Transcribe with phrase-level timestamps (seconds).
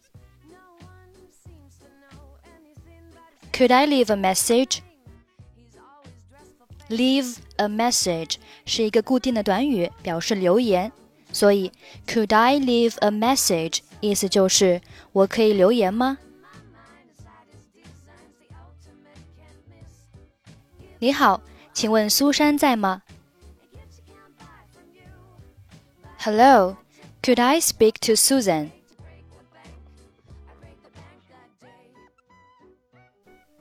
[3.53, 4.81] Could I leave a message?
[6.88, 10.92] Leave a message 是一个固定的短语，表示留言。
[11.32, 11.72] 所以
[12.06, 13.80] ，Could I leave a message？
[14.00, 14.80] 意思就是
[15.12, 16.18] 我可以留言吗？
[20.98, 21.42] 你好，
[21.72, 23.02] 请问苏珊在吗
[26.18, 26.76] ？Hello,
[27.22, 28.70] could I speak to Susan？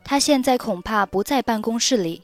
[0.04, 2.24] 她现在恐怕不在办公室里。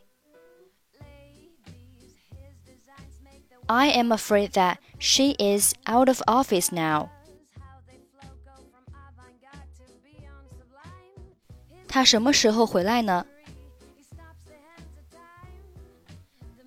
[3.68, 7.08] I am afraid that she is out of office now.
[11.88, 13.24] 她什么时候回来呢？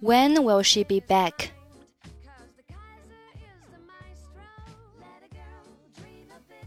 [0.02, 1.50] When will she be back?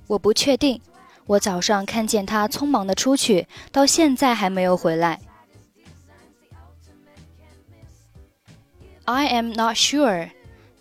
[0.06, 0.81] 我不确定。
[1.27, 5.20] 我早上看见她匆忙的出去，到现在还没有回来。
[9.08, 10.31] I am not sure,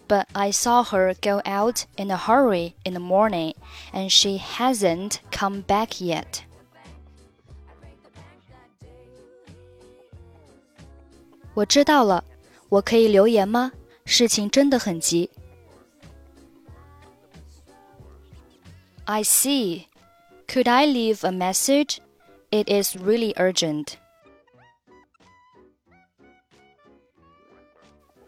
[0.09, 3.55] but I saw her go out in a hurry in the morning
[3.93, 6.45] and she hasn't come back yet.
[19.07, 19.89] I see.
[20.49, 22.01] Could I leave a message?
[22.51, 23.99] It is really urgent.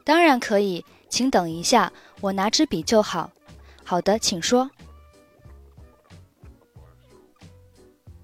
[0.05, 3.31] 当然可以，请等一下，我拿支笔就好。
[3.83, 4.69] 好的，请说。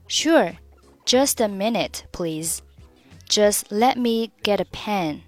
[0.07, 0.55] Sure,
[1.05, 2.59] just a minute, please.
[3.27, 5.19] Just let me get a pen.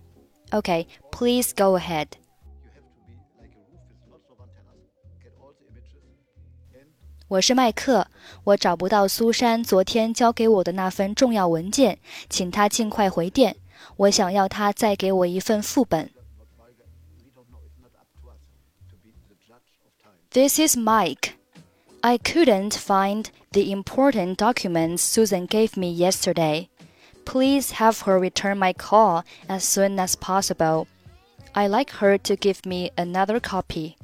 [0.52, 2.08] Okay, please go ahead.
[7.28, 8.08] 我是麦克，
[8.44, 13.58] 我找不到苏珊昨天交给我的那份重要文件，请她尽快回电。
[13.98, 16.10] 我想要她再给我一份副本。
[20.34, 21.38] This is Mike.
[22.02, 26.70] I couldn't find the important documents Susan gave me yesterday.
[27.26, 30.88] Please have her return my call as soon as possible.
[31.56, 33.96] I'd like her to give me another copy.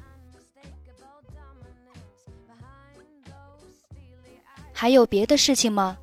[4.72, 5.96] 还有别的事情吗？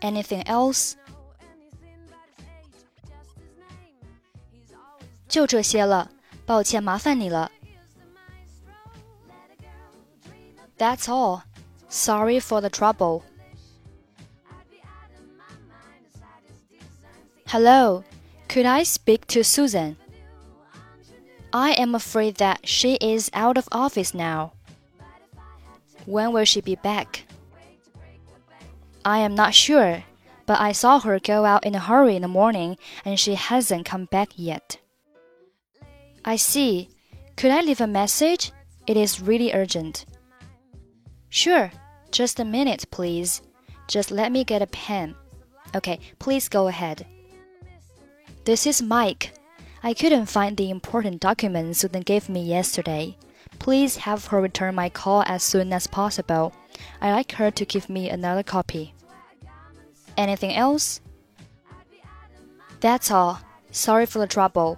[0.00, 0.94] Anything else？
[5.28, 6.10] 就这些了，
[6.46, 7.50] 抱歉麻烦你了。
[10.78, 11.42] That's all.
[11.88, 13.22] Sorry for the trouble.
[17.46, 18.02] Hello,
[18.48, 19.96] could I speak to Susan?
[21.52, 24.52] I am afraid that she is out of office now.
[26.06, 27.26] When will she be back?
[29.04, 30.04] I am not sure,
[30.46, 33.84] but I saw her go out in a hurry in the morning and she hasn't
[33.84, 34.78] come back yet.
[36.27, 36.89] I see.
[37.37, 38.51] Could I leave a message?
[38.85, 40.05] It is really urgent.
[41.29, 41.71] Sure.
[42.11, 43.41] Just a minute, please.
[43.87, 45.15] Just let me get a pen.
[45.73, 47.07] Okay, please go ahead.
[48.43, 49.35] This is Mike.
[49.81, 53.15] I couldn't find the important documents Susan gave me yesterday.
[53.59, 56.51] Please have her return my call as soon as possible.
[56.99, 58.93] I'd like her to give me another copy.
[60.17, 60.99] Anything else?
[62.81, 63.39] That's all.
[63.71, 64.77] Sorry for the trouble.